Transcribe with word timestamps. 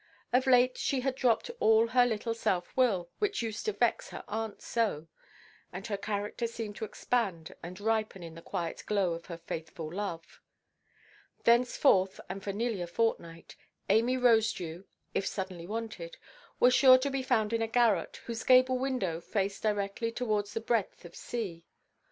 Of 0.33 0.47
late 0.47 0.79
she 0.79 1.01
had 1.01 1.13
dropped 1.13 1.51
all 1.59 1.89
her 1.89 2.07
little 2.07 2.33
self–will 2.33 3.11
(which 3.19 3.43
used 3.43 3.65
to 3.65 3.71
vex 3.71 4.09
her 4.09 4.23
aunt 4.27 4.59
so), 4.59 5.05
and 5.71 5.85
her 5.85 5.95
character 5.95 6.47
seemed 6.47 6.75
to 6.77 6.85
expand 6.85 7.53
and 7.61 7.79
ripen 7.79 8.23
in 8.23 8.33
the 8.33 8.41
quiet 8.41 8.81
glow 8.87 9.13
of 9.13 9.27
her 9.27 9.37
faithful 9.37 9.93
love. 9.93 10.41
Thenceforth, 11.43 12.19
and 12.29 12.43
for 12.43 12.51
nearly 12.51 12.81
a 12.81 12.87
fortnight, 12.87 13.55
Amy 13.89 14.17
Rosedew, 14.17 14.85
if 15.13 15.27
suddenly 15.27 15.67
wanted, 15.67 16.17
was 16.59 16.73
sure 16.73 16.97
to 16.97 17.11
be 17.11 17.21
found 17.21 17.53
in 17.53 17.61
a 17.61 17.67
garret, 17.67 18.21
whose 18.25 18.43
gable–window 18.43 19.21
faced 19.21 19.61
directly 19.61 20.11
towards 20.11 20.55
the 20.55 20.61
breadth 20.61 21.05
of 21.05 21.15
sea. 21.15 21.63